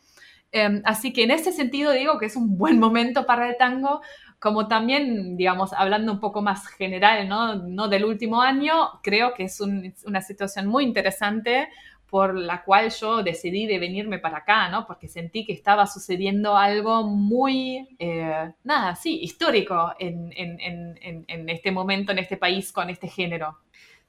así 0.84 1.12
que 1.12 1.24
en 1.24 1.30
ese 1.30 1.50
sentido 1.52 1.92
digo 1.92 2.18
que 2.18 2.26
es 2.26 2.36
un 2.36 2.58
buen 2.58 2.78
momento 2.78 3.24
para 3.24 3.48
el 3.48 3.56
tango, 3.56 4.02
como 4.42 4.66
también, 4.66 5.36
digamos, 5.36 5.72
hablando 5.72 6.10
un 6.10 6.18
poco 6.18 6.42
más 6.42 6.66
general, 6.66 7.28
¿no? 7.28 7.86
del 7.86 8.04
último 8.04 8.42
año, 8.42 8.74
creo 9.00 9.34
que 9.34 9.44
es 9.44 9.60
una 9.60 10.20
situación 10.20 10.66
muy 10.66 10.82
interesante 10.82 11.68
por 12.08 12.34
la 12.34 12.64
cual 12.64 12.90
yo 12.90 13.22
decidí 13.22 13.66
de 13.66 13.78
venirme 13.78 14.18
para 14.18 14.38
acá, 14.38 14.68
¿no? 14.68 14.84
Porque 14.84 15.06
sentí 15.06 15.46
que 15.46 15.52
estaba 15.52 15.86
sucediendo 15.86 16.56
algo 16.56 17.04
muy, 17.04 17.96
eh, 18.00 18.52
nada, 18.64 18.96
sí, 18.96 19.20
histórico 19.22 19.92
en, 20.00 20.32
este 21.48 21.70
momento, 21.70 22.10
en 22.10 22.18
este 22.18 22.36
país, 22.36 22.72
con 22.72 22.90
este 22.90 23.06
género. 23.06 23.58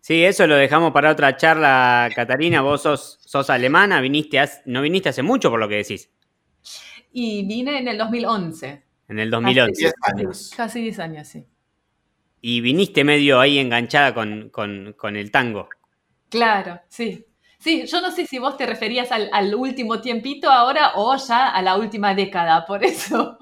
Sí, 0.02 0.26
eso 0.26 0.48
lo 0.48 0.56
dejamos 0.56 0.92
para 0.94 1.12
otra 1.12 1.38
charla, 1.38 2.10
Catarina. 2.16 2.62
Vos 2.62 2.82
sos, 2.82 3.20
sos 3.22 3.52
alemana, 3.52 4.02
viniste 4.02 4.42
no 4.66 4.82
viniste 4.82 5.10
hace 5.10 5.22
mucho 5.22 5.52
por 5.52 5.60
lo 5.60 5.70
que 5.70 5.76
decís. 5.76 6.10
Y 7.12 7.46
vine 7.46 7.78
en 7.78 7.88
el 7.88 8.00
2011 8.00 8.93
en 9.14 9.20
el 9.20 9.30
2011. 9.30 9.72
Casi 9.72 9.82
10 9.82 9.94
años. 10.02 10.54
Casi 10.58 10.82
10 10.82 11.00
años, 11.00 11.28
sí. 11.28 11.46
Y 12.42 12.62
viniste 12.62 13.04
medio 13.04 13.40
ahí 13.40 13.60
enganchada 13.60 14.14
con, 14.14 15.16
el 15.16 15.32
tango. 15.32 15.70
Claro, 16.30 16.82
sí. 16.90 17.26
Sí, 17.60 17.86
yo 17.86 18.02
no 18.02 18.12
sé 18.12 18.26
si 18.26 18.40
vos 18.40 18.58
te 18.58 18.66
referías 18.66 19.10
al, 19.12 19.56
último 19.56 20.02
tiempito 20.02 20.50
ahora 20.50 20.94
o 20.96 21.16
ya 21.16 21.50
a 21.50 21.62
la 21.62 21.78
última 21.78 22.14
década, 22.14 22.66
por 22.66 22.84
eso. 22.84 23.38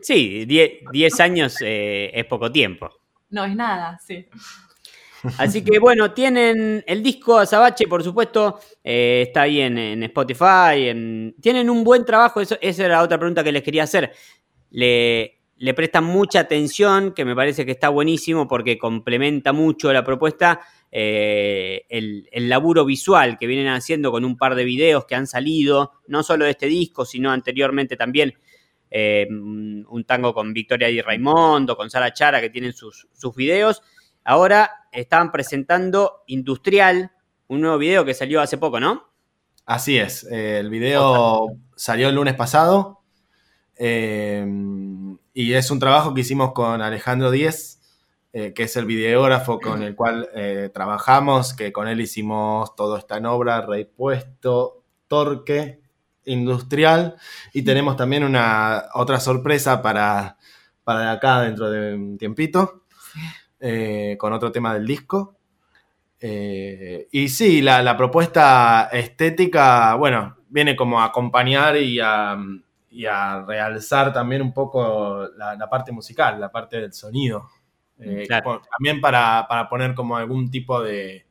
Sí, 0.00 0.44
10 0.46 1.20
años 1.20 1.56
eh, 1.60 2.10
es 2.14 2.24
poco 2.24 2.50
tiempo. 2.50 2.90
No 3.30 3.44
es 3.44 3.54
nada, 3.54 3.98
sí. 4.04 4.26
Así 5.38 5.62
que 5.62 5.78
bueno, 5.78 6.12
tienen 6.12 6.82
el 6.86 7.02
disco 7.02 7.38
Azabache, 7.38 7.86
por 7.86 8.02
supuesto, 8.02 8.58
eh, 8.82 9.24
está 9.28 9.42
ahí 9.42 9.60
en, 9.60 10.02
Spotify. 10.02 11.32
tienen 11.40 11.70
un 11.70 11.84
buen 11.84 12.04
trabajo, 12.04 12.40
eso, 12.40 12.56
esa 12.60 12.84
era 12.84 13.02
otra 13.02 13.18
pregunta 13.18 13.44
que 13.44 13.52
les 13.52 13.62
quería 13.62 13.84
hacer 13.84 14.12
le, 14.72 15.42
le 15.62 15.74
prestan 15.74 16.02
mucha 16.02 16.40
atención, 16.40 17.12
que 17.12 17.24
me 17.24 17.36
parece 17.36 17.64
que 17.64 17.70
está 17.70 17.88
buenísimo 17.88 18.48
porque 18.48 18.78
complementa 18.78 19.52
mucho 19.52 19.92
la 19.92 20.02
propuesta, 20.02 20.60
eh, 20.90 21.86
el, 21.88 22.48
laburo 22.48 22.84
visual 22.84 23.38
que 23.38 23.46
vienen 23.46 23.68
haciendo 23.68 24.10
con 24.10 24.24
un 24.24 24.36
par 24.36 24.56
de 24.56 24.64
videos 24.64 25.04
que 25.04 25.14
han 25.14 25.28
salido, 25.28 25.92
no 26.08 26.24
solo 26.24 26.46
de 26.46 26.50
este 26.50 26.66
disco, 26.66 27.04
sino 27.04 27.30
anteriormente 27.30 27.96
también 27.96 28.34
eh, 28.90 29.28
un 29.30 30.04
tango 30.04 30.34
con 30.34 30.52
Victoria 30.52 30.88
Di 30.88 31.00
Raimondo, 31.00 31.76
con 31.76 31.88
Sara 31.90 32.12
Chara, 32.12 32.40
que 32.40 32.50
tienen 32.50 32.72
sus, 32.72 33.06
sus 33.12 33.32
videos. 33.36 33.82
Ahora 34.24 34.88
estaban 34.90 35.30
presentando 35.30 36.24
Industrial, 36.26 37.12
un 37.46 37.60
nuevo 37.60 37.78
video 37.78 38.04
que 38.04 38.14
salió 38.14 38.40
hace 38.40 38.58
poco, 38.58 38.80
¿no? 38.80 39.12
Así 39.64 39.96
es, 39.96 40.24
eh, 40.24 40.58
el 40.58 40.70
video 40.70 41.56
salió 41.76 42.08
el 42.08 42.16
lunes 42.16 42.34
pasado 42.34 43.01
eh, 43.76 44.46
y 45.34 45.52
es 45.52 45.70
un 45.70 45.78
trabajo 45.78 46.14
que 46.14 46.20
hicimos 46.20 46.52
con 46.52 46.80
Alejandro 46.82 47.30
Díez, 47.30 47.80
eh, 48.32 48.52
que 48.54 48.64
es 48.64 48.76
el 48.76 48.86
videógrafo 48.86 49.60
con 49.60 49.82
el 49.82 49.94
cual 49.94 50.28
trabajamos, 50.72 51.54
que 51.54 51.72
con 51.72 51.88
él 51.88 52.00
hicimos 52.00 52.74
todo 52.74 52.96
esta 52.96 53.18
en 53.18 53.26
obra, 53.26 53.60
Repuesto, 53.60 54.84
Torque, 55.06 55.80
Industrial 56.24 57.16
y 57.52 57.62
tenemos 57.62 57.96
también 57.96 58.22
una 58.22 58.84
otra 58.94 59.18
sorpresa 59.18 59.82
para, 59.82 60.38
para 60.84 61.10
acá 61.10 61.40
dentro 61.40 61.68
de 61.68 61.94
un 61.94 62.16
tiempito, 62.16 62.84
con 64.18 64.32
otro 64.32 64.52
tema 64.52 64.74
del 64.74 64.86
disco. 64.86 65.36
Eh, 66.24 67.08
y 67.10 67.28
sí, 67.28 67.60
la, 67.60 67.96
propuesta 67.96 68.88
estética, 68.92 69.96
bueno, 69.96 70.36
viene 70.48 70.76
como 70.76 71.00
a 71.00 71.06
acompañar 71.06 71.76
y 71.76 71.98
a, 71.98 72.38
realzar 73.46 74.12
también 74.12 74.42
un 74.42 74.52
poco 74.52 75.28
la, 75.36 75.68
parte 75.70 75.92
musical, 75.92 76.40
la 76.40 76.50
parte 76.50 76.80
del 76.80 76.92
sonido. 76.92 77.48
Eh, 77.98 78.26
también 78.28 79.00
para, 79.00 79.46
poner 79.70 79.94
como 79.94 80.16
algún 80.16 80.50
tipo 80.50 80.82
de... 80.82 81.24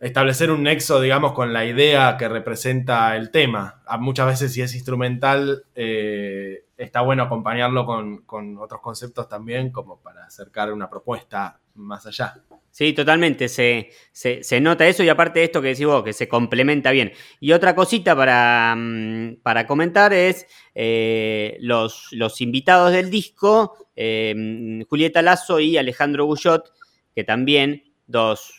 establecer 0.00 0.50
un 0.50 0.62
nexo, 0.62 1.00
digamos, 1.00 1.32
con 1.32 1.52
la 1.52 1.64
idea 1.64 2.16
que 2.16 2.28
representa 2.28 3.16
el 3.16 3.30
tema. 3.30 3.82
muchas 3.98 4.26
veces 4.26 4.52
si 4.52 4.62
es 4.62 4.74
instrumental, 4.74 5.64
eh, 5.74 6.64
está 6.80 7.02
bueno 7.02 7.24
acompañarlo 7.24 7.84
con, 7.84 8.22
con 8.22 8.56
otros 8.58 8.80
conceptos 8.80 9.28
también, 9.28 9.70
como 9.70 10.00
para 10.00 10.24
acercar 10.24 10.72
una 10.72 10.88
propuesta 10.88 11.60
más 11.74 12.06
allá. 12.06 12.42
Sí, 12.70 12.92
totalmente, 12.92 13.48
se, 13.48 14.60
nota 14.60 14.86
eso 14.86 15.02
y 15.02 15.08
aparte 15.08 15.40
de 15.40 15.46
esto 15.46 15.60
que 15.60 15.68
decís 15.68 15.86
vos, 15.86 16.04
que 16.04 16.12
se 16.12 16.28
complementa 16.28 16.92
bien. 16.92 17.12
Y 17.40 17.52
otra 17.52 17.74
cosita 17.74 18.14
para, 18.14 18.74
mm, 18.76 19.40
comentar 19.66 20.12
es 20.12 20.46
eh, 20.74 21.56
los, 21.60 22.08
los, 22.12 22.40
invitados 22.40 22.92
del 22.92 23.10
disco, 23.10 23.76
eh, 23.96 24.84
Julieta 24.88 25.20
Lazo 25.20 25.58
y 25.58 25.76
Alejandro 25.76 26.26
Bullot, 26.26 26.72
que 27.14 27.24
también 27.24 27.92
dos, 28.06 28.54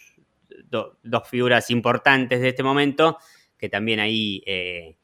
dos 1.04 1.28
figuras 1.30 1.72
importantes 1.72 2.42
de 2.42 2.50
este 2.50 2.64
momento, 2.64 3.18
que 3.58 3.70
también 3.70 4.00
ahí 4.02 4.44
eh, 4.46 4.98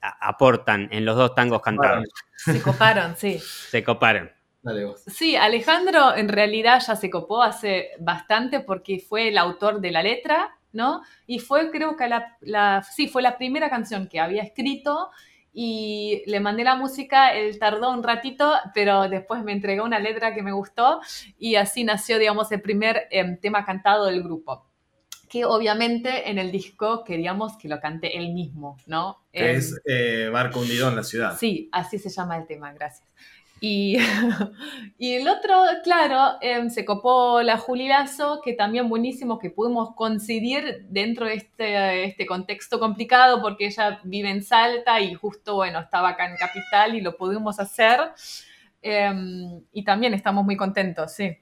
aportan 0.00 0.88
en 0.92 1.04
los 1.04 1.16
dos 1.16 1.34
tangos 1.34 1.62
cantados. 1.62 2.04
Se 2.36 2.62
coparon, 2.62 3.16
sí. 3.16 3.38
Se 3.70 3.84
coparon. 3.84 4.30
Sí, 5.06 5.36
Alejandro 5.36 6.14
en 6.14 6.28
realidad 6.28 6.82
ya 6.86 6.96
se 6.96 7.10
copó 7.10 7.42
hace 7.42 7.90
bastante 8.00 8.60
porque 8.60 8.98
fue 8.98 9.28
el 9.28 9.38
autor 9.38 9.80
de 9.80 9.90
la 9.90 10.02
letra, 10.02 10.58
¿no? 10.72 11.02
Y 11.26 11.38
fue, 11.38 11.70
creo 11.70 11.96
que 11.96 12.08
la, 12.40 12.82
sí, 12.82 13.08
fue 13.08 13.22
la 13.22 13.38
primera 13.38 13.70
canción 13.70 14.08
que 14.08 14.20
había 14.20 14.42
escrito 14.42 15.10
y 15.52 16.22
le 16.26 16.40
mandé 16.40 16.64
la 16.64 16.76
música, 16.76 17.34
él 17.34 17.58
tardó 17.58 17.90
un 17.90 18.02
ratito, 18.02 18.52
pero 18.74 19.08
después 19.08 19.42
me 19.42 19.52
entregó 19.52 19.84
una 19.84 19.98
letra 19.98 20.34
que 20.34 20.42
me 20.42 20.52
gustó 20.52 21.00
y 21.38 21.56
así 21.56 21.84
nació, 21.84 22.18
digamos, 22.18 22.52
el 22.52 22.60
primer 22.60 23.08
em, 23.10 23.38
tema 23.40 23.64
cantado 23.64 24.06
del 24.06 24.22
grupo. 24.22 24.67
Que 25.28 25.44
obviamente 25.44 26.30
en 26.30 26.38
el 26.38 26.50
disco 26.50 27.04
queríamos 27.04 27.56
que 27.56 27.68
lo 27.68 27.80
cante 27.80 28.16
él 28.16 28.32
mismo, 28.32 28.78
¿no? 28.86 29.18
es 29.32 29.80
eh, 29.84 30.30
Barco 30.32 30.60
hundido 30.60 30.88
en 30.88 30.96
la 30.96 31.04
ciudad. 31.04 31.36
Sí, 31.38 31.68
así 31.72 31.98
se 31.98 32.08
llama 32.08 32.36
el 32.38 32.46
tema, 32.46 32.72
gracias. 32.72 33.08
Y, 33.60 33.96
y 34.98 35.14
el 35.14 35.28
otro, 35.28 35.62
claro, 35.82 36.38
em, 36.40 36.70
se 36.70 36.84
copó 36.84 37.42
la 37.42 37.58
Julilazo, 37.58 38.40
que 38.44 38.52
también 38.52 38.88
buenísimo 38.88 39.38
que 39.38 39.50
pudimos 39.50 39.94
coincidir 39.94 40.86
dentro 40.88 41.26
de 41.26 41.34
este, 41.34 42.04
este 42.04 42.26
contexto 42.26 42.78
complicado, 42.78 43.40
porque 43.40 43.66
ella 43.66 44.00
vive 44.04 44.30
en 44.30 44.42
Salta 44.42 45.00
y 45.00 45.14
justo, 45.14 45.56
bueno, 45.56 45.80
estaba 45.80 46.10
acá 46.10 46.30
en 46.30 46.36
Capital 46.36 46.94
y 46.94 47.00
lo 47.00 47.16
pudimos 47.16 47.58
hacer. 47.58 48.00
Em, 48.80 49.60
y 49.72 49.82
también 49.84 50.14
estamos 50.14 50.44
muy 50.44 50.56
contentos, 50.56 51.12
sí. 51.12 51.36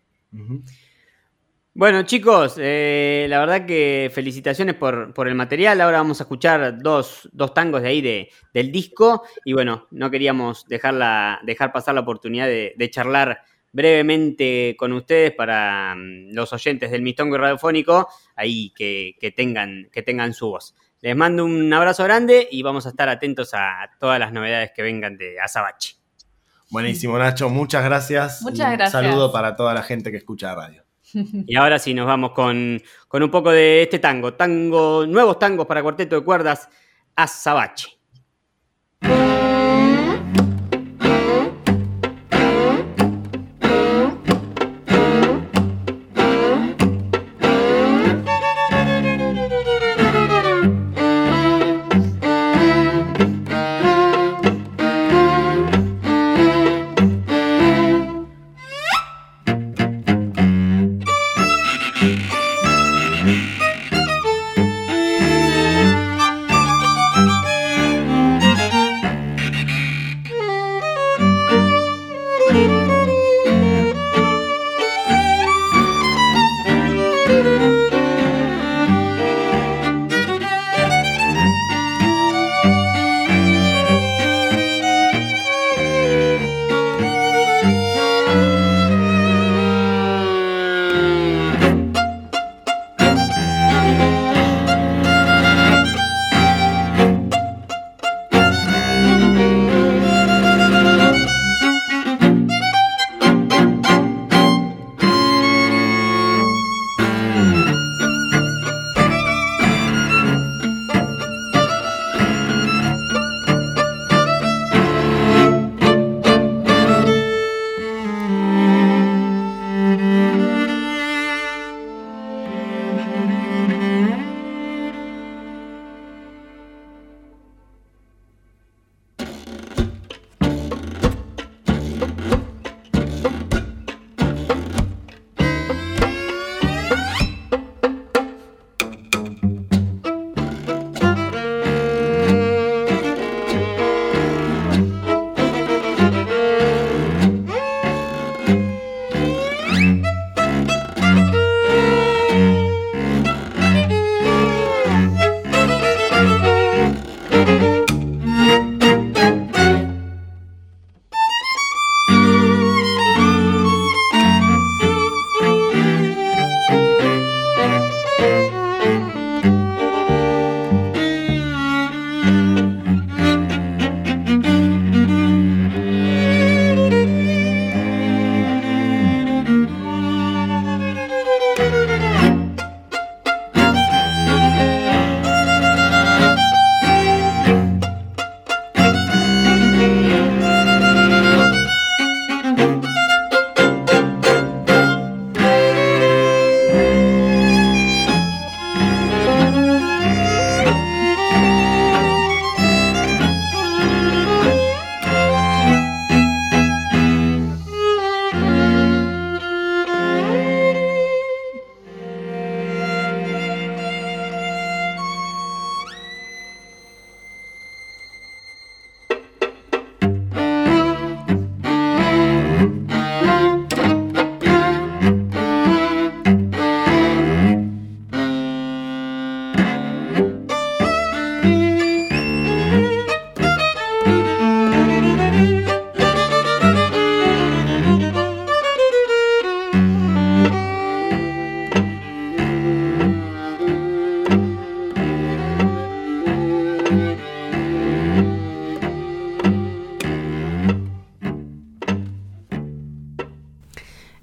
Bueno, 1.78 2.04
chicos, 2.04 2.54
eh, 2.56 3.26
la 3.28 3.38
verdad 3.38 3.66
que 3.66 4.10
felicitaciones 4.10 4.76
por, 4.76 5.12
el 5.28 5.34
material. 5.34 5.78
Ahora 5.82 5.98
vamos 5.98 6.18
a 6.18 6.24
escuchar 6.24 6.78
dos, 6.78 7.28
tangos 7.54 7.82
de 7.82 7.88
ahí 7.88 8.00
de, 8.00 8.30
del 8.54 8.72
disco. 8.72 9.24
Y 9.44 9.52
bueno, 9.52 9.86
no 9.90 10.10
queríamos 10.10 10.64
dejar, 10.68 11.38
dejar 11.44 11.74
pasar 11.74 11.94
la 11.94 12.00
oportunidad 12.00 12.46
de, 12.46 12.90
charlar 12.90 13.42
brevemente 13.72 14.74
con 14.78 14.94
ustedes 14.94 15.32
para 15.32 15.94
mm, 15.94 16.32
los 16.32 16.50
oyentes 16.54 16.90
del 16.90 17.02
Mistongo 17.02 17.36
Radiofónico, 17.36 18.08
ahí 18.36 18.72
que, 18.74 19.34
tengan, 19.36 19.90
que 19.92 20.00
tengan 20.00 20.32
su 20.32 20.48
voz. 20.48 20.74
Les 21.02 21.14
mando 21.14 21.44
un 21.44 21.70
abrazo 21.74 22.04
grande 22.04 22.48
y 22.50 22.62
vamos 22.62 22.86
a 22.86 22.88
estar 22.88 23.10
atentos 23.10 23.52
a 23.52 23.90
todas 24.00 24.18
las 24.18 24.32
novedades 24.32 24.70
que 24.74 24.80
vengan 24.80 25.18
de 25.18 25.38
Azabache. 25.40 25.96
Buenísimo, 26.70 27.18
Nacho. 27.18 27.50
Muchas 27.50 27.84
gracias. 27.84 28.40
Muchas 28.40 28.72
gracias. 28.72 28.94
Un 28.94 29.10
saludo 29.10 29.30
para 29.30 29.56
toda 29.56 29.74
la 29.74 29.82
gente 29.82 30.10
que 30.10 30.16
escucha 30.16 30.54
radio. 30.54 30.85
Y 31.12 31.56
ahora 31.56 31.78
sí 31.78 31.94
nos 31.94 32.06
vamos 32.06 32.32
con, 32.32 32.82
un 33.12 33.30
poco 33.30 33.50
de 33.50 33.82
este 33.82 33.98
tango, 33.98 34.34
tango, 34.34 35.06
nuevos 35.06 35.38
tangos 35.38 35.66
para 35.66 35.82
cuarteto 35.82 36.16
de 36.16 36.24
cuerdas, 36.24 36.68
Azabache. 37.14 37.98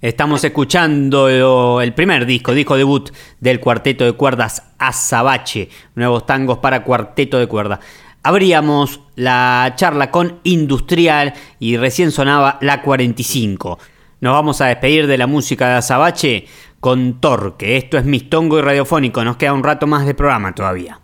Estamos 0.04 0.44
escuchando 0.44 1.80
el 1.80 1.94
primer 1.94 2.26
disco, 2.26 2.54
disco 2.54 2.76
debut 2.76 3.10
del 3.40 3.62
cuarteto 3.62 4.04
de 4.04 4.12
cuerdas 4.12 4.74
Azabache, 4.78 5.70
nuevos 5.96 6.26
tangos 6.26 6.58
para 6.58 6.84
cuarteto 6.84 7.40
de 7.40 7.48
cuerda. 7.48 7.80
Abríamos 8.22 9.00
la 9.16 9.72
charla 9.78 10.12
con 10.12 10.42
Industrial 10.44 11.34
y 11.58 11.78
recién 11.78 12.12
sonaba 12.12 12.58
la 12.60 12.82
45. 12.82 13.80
Nos 14.20 14.34
vamos 14.34 14.60
a 14.60 14.66
despedir 14.66 15.08
de 15.08 15.18
la 15.18 15.26
música 15.26 15.70
de 15.70 15.76
Azabache 15.76 16.48
con 16.82 17.22
Torque. 17.22 17.78
Esto 17.78 17.98
es 17.98 18.04
Mistongo 18.04 18.60
y 18.60 18.62
Radiofónico. 18.62 19.24
Nos 19.24 19.38
queda 19.38 19.54
un 19.54 19.64
rato 19.64 19.88
más 19.88 20.06
de 20.06 20.16
programa 20.16 20.54
todavía. 20.54 21.00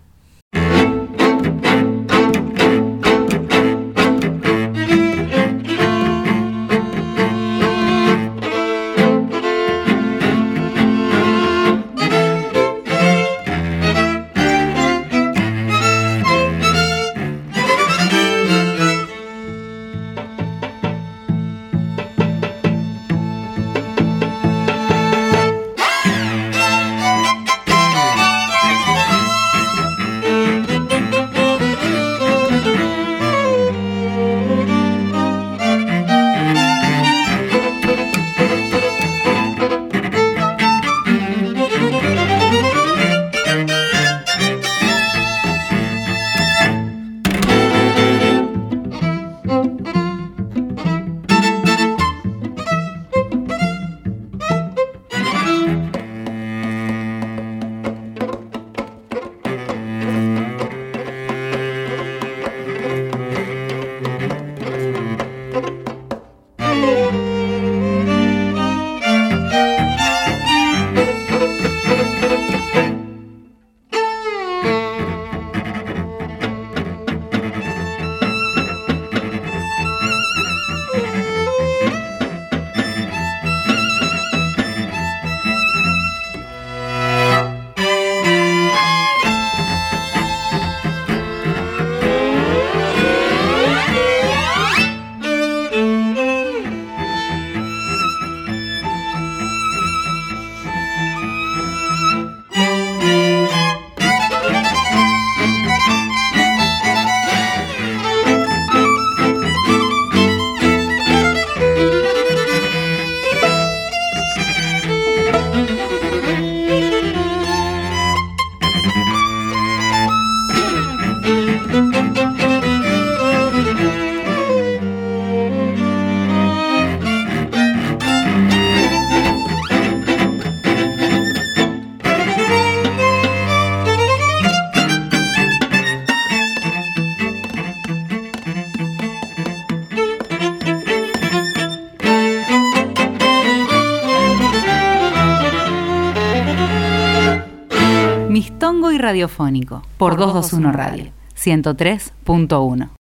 Radiofónico 149.20 149.82
por 149.98 150.16
221 150.16 150.72
Radio 150.72 151.12
103.1. 151.36 152.90